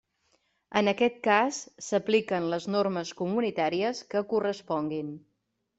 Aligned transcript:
En 0.79 0.87
aquest 0.93 1.19
cas, 1.27 1.59
s'apliquen 1.89 2.49
les 2.55 2.67
normes 2.77 3.15
comunitàries 3.23 4.05
que 4.15 4.27
corresponguin. 4.35 5.19